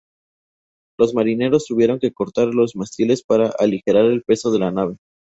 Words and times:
Los 0.97 1.13
marineros 1.13 1.65
tuvieron 1.67 1.99
que 1.99 2.11
cortar 2.11 2.47
los 2.47 2.75
mástiles 2.75 3.21
para 3.21 3.51
aligerar 3.59 4.05
el 4.05 4.23
peso 4.23 4.49
de 4.49 4.57
la 4.57 4.71
nave. 4.71 4.97